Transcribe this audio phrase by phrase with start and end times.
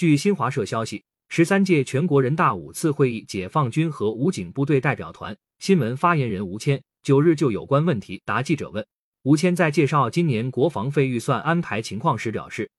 [0.00, 8.82] 据新华社消息，十三届全国人大五次会议解放军和武警部队代表团新闻发言人吴谦九日就有关问题答记者问。
[9.24, 12.70] 吴谦在介绍今年国防费预算安排情况时表示，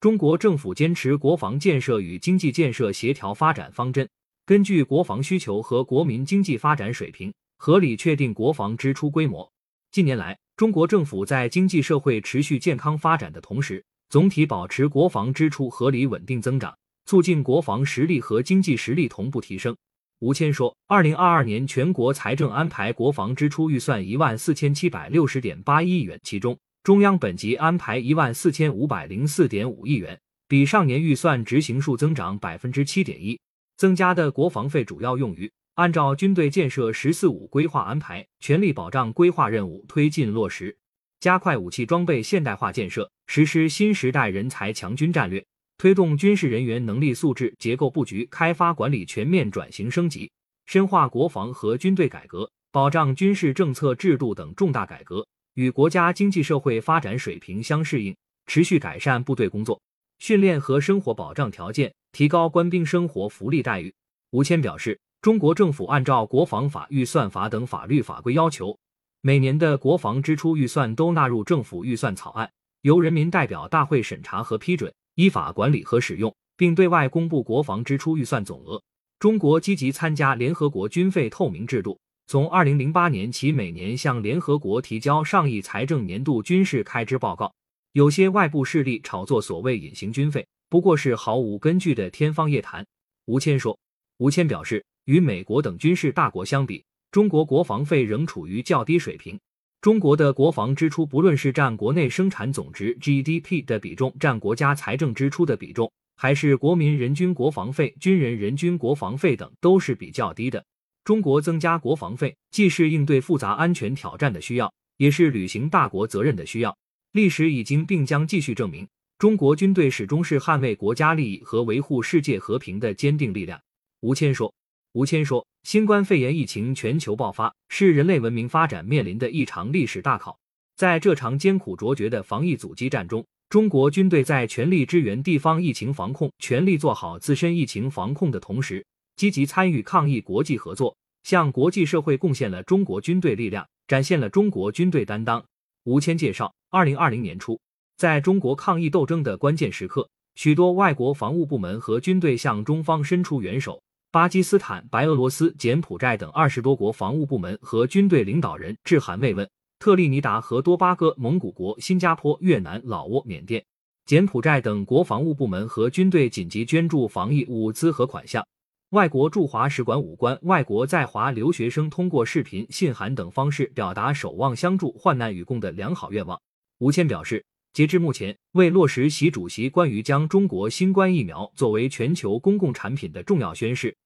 [0.00, 4.08] 中国政府坚持国防建设与经济建设协调发展方针，
[4.46, 9.46] 根据国防需求和国民经济发展水平，合理确定国防支出规模。
[9.92, 19.76] 近年来，中国政府在经济社会持续健康发展的同时，总体保持国防支出合理稳定增长，促进国防实力和经济实力同步提升。
[20.18, 33.38] 吴谦说，二零二二年全国财政安排国防支出预算一万四千七百六十点八亿元，其中中央本级安排一万四千五百零四点五亿元，比上年预算执行数增长百分之七点一。
[33.76, 40.76] 增加的国防费主要用于按照军队建设“十四五”规划安排，全力保障规划任务推进落实。
[41.20, 45.46] 加快武器装备现代化建设，实施新时代人才强军战略，
[45.78, 50.28] 推动军事人员能力素质结构布局开发管理全面转型升级，
[50.66, 59.80] 深化国防和军队改革，保障军事政策制度等重大改革与国家经济社会发展水平相适应，持续改善部队工作、
[60.18, 63.94] 训练和生活保障条件，提高官兵生活福利待遇。
[64.32, 68.76] 吴谦表示，中国政府按照国防法、预算法等法律法规要求。
[69.20, 72.50] 每年的国防支出预算都纳入政府预算草案，
[72.82, 78.82] 由人民代表大会审查和批准，依法管理和使用，并对外公布国防支出预算总额。
[79.18, 87.52] 中国积极参加联合国军费透明制度，从二零零八年起，每年向联合国提交上亿财政年度军事开支报告。
[87.92, 92.86] 有些外部势力炒作所谓隐形军费，不过是毫无根据的天方夜谭。
[93.26, 93.78] 吴谦说。
[94.16, 96.84] 吴谦表示，与美国等军事大国相比。
[97.10, 99.40] 中国国防费仍处于较低水平。
[99.80, 110.62] 中国的国防支出，不论是占国内生产总值 GDP 的比重，占国家财政支出的比重，还是国民人均国防费、军人人均国防费等，都是比较低的。
[111.02, 116.76] 中国增加国防费，既是应对复杂安全挑战的需要，也是履行大国责任的需要。
[117.12, 118.86] 历史已经并将继续证明，
[119.16, 123.58] 中国军队始终是捍卫国家利益和维护世界和平的坚定力量。
[124.00, 124.52] 吴谦说。
[124.92, 130.36] 吴谦说：“新冠肺炎疫情全球爆发，是人类文明发展面临的一场历史大考。
[130.74, 138.84] 在这场艰苦卓绝的防疫阻击战中，中国军队在全力支援地方疫情防控、全力做好自身疫情防控的同时，
[139.14, 145.44] 积极参与抗疫国际合作，向国际社会贡献了中国军队力量，展现了中国军队担当。”
[145.86, 147.60] 吴谦介绍，二零二零年初，
[147.96, 153.80] 在中国抗疫斗争的关键时刻，许多外国防务部门和军队向中方伸出援手。
[154.12, 159.48] 巴基斯坦、白俄罗斯、柬埔寨等二十多国防务部门和军队领导人致函慰问。
[159.78, 163.64] 特立尼达和多巴哥、蒙古国、新加坡、越南、老挝、缅甸、
[164.04, 168.44] 柬埔寨等国防务部门和军队紧急捐助防疫物资和款项。
[168.90, 176.38] 外国驻华使馆武官、外国在华留学生通过视频、信函等方式表达守望相助、患难与共的良好愿望。
[176.80, 183.96] 吴谦表示，截至目前，为落实习主席关于将中国新冠疫苗作为全球公共产品的重要宣誓。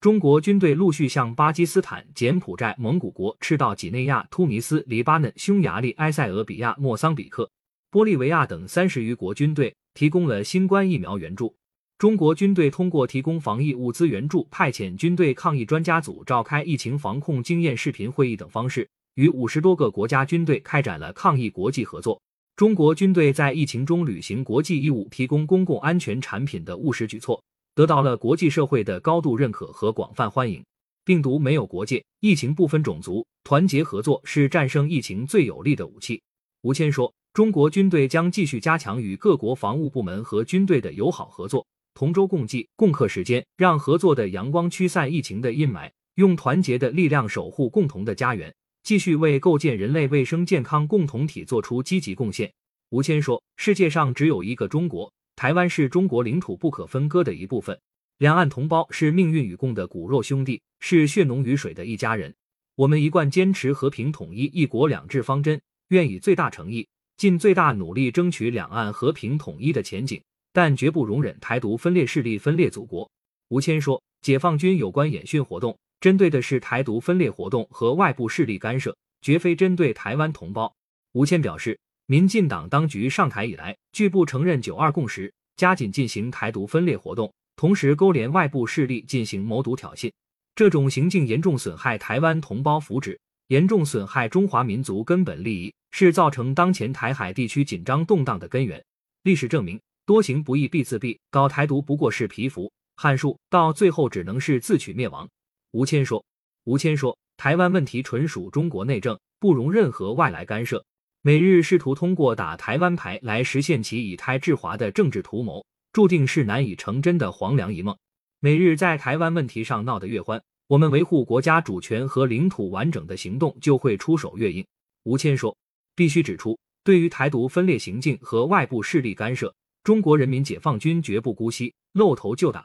[0.00, 7.50] 中国军队陆续向巴基斯坦、柬埔寨、蒙古国、赤道几内亚、突尼斯、黎巴嫩、匈牙利、埃塞俄比亚、莫桑比克、
[7.90, 11.56] 玻利维亚等三十余国军队提供了新冠疫苗援助。
[11.98, 22.20] 中国军队通过提供防疫物资援助、派遣军队抗疫专家组、召开疫情防控经验视频会议等方式，与五十多个国家军队开展了抗疫国际合作。
[22.56, 27.42] 中国军队在疫情中履行国际义务，提供公共安全产品的务实举措。
[27.74, 30.64] 得到了国际社会的高度认可和广泛欢迎。
[31.04, 36.22] 病毒没有国界，疫情不分种族，团结合作是战胜疫情最有力的武器。
[36.62, 48.54] 吴谦说，中国军队将继续加强与各国防务部门和军队的友好合作，同舟共济，共克时艰，让合作的阳光驱散疫情的阴霾，用团结的力量守护共同的家园，
[48.84, 52.52] 继续为构建人类卫生健康共同体做出积极贡献。
[52.90, 55.10] 吴谦说，世界上只有一个中国。
[55.36, 57.80] 台湾是中国领土不可分割的一部分，
[58.18, 62.32] 两岸同胞是命运与共的骨肉兄弟，是血浓于水的一家人。
[62.76, 66.86] 我们一贯坚持和平统一、一国两制方针，愿以最大诚意、
[67.16, 70.22] 尽最大努力争取两岸和平统一的前景，
[70.52, 73.10] 但绝不容忍台独分裂势力分裂祖国。
[73.48, 80.70] 吴谦说，解放军有关演训活动，针对的是台独分裂活动和外部势力干涉，绝非针对台湾同胞。
[81.12, 81.78] 吴谦表示。
[82.06, 90.12] 民进党当局上台以来，拒不承认“九二共识”，加紧进行台独分裂活动，同时勾连外部势力进行谋独挑衅，
[90.54, 93.16] 这种行径严重损害台湾同胞福祉，
[93.48, 98.84] 严重损害中华民族根本利益，是造成当前台海地区紧张动荡的根源。
[99.22, 105.26] 历史证明，多行不义必自毙，搞台独不过是蚍蜉撼树，到最后只能是自取灭亡。
[105.74, 106.24] 吴谦说。
[106.62, 110.84] 吴谦说，台湾问题纯属中国内政，不容任何外来干涉。
[111.20, 117.96] 美日试图通过打台湾牌来实现其以台制华的政治图谋，注定是难以成真的黄粱一梦。
[118.38, 124.64] 美日在台湾问题上闹得越欢，我们维护国家主权和领土完整的行动就会出手越硬。
[125.02, 125.56] 吴谦说，
[125.96, 132.64] 必须指出，对于台独分裂行径和外部势力干涉，中国人民解放军绝不姑息，露头就打。